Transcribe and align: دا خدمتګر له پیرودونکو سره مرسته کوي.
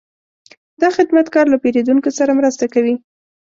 دا 0.81 0.87
خدمتګر 0.97 1.45
له 1.49 1.57
پیرودونکو 1.63 2.09
سره 2.17 2.31
مرسته 2.39 2.65
کوي. 2.73 2.95